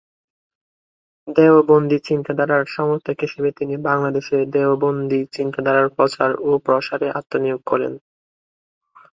দেওবন্দি 1.27 1.97
চিন্তাধারার 2.07 2.63
সমর্থক 2.67 3.17
হিসেবে 3.21 3.49
তিনি 3.51 3.75
বাংলাদেশে 3.87 4.37
দেওবন্দি 4.53 5.19
চিন্তাধারার 5.35 5.87
প্রচার 5.97 6.29
ও 6.41 6.59
প্রসারে 6.65 7.07
আত্মনিয়োগ 7.19 7.61
করেন। 7.65 7.93